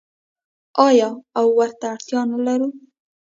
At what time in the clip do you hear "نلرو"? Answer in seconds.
2.31-2.67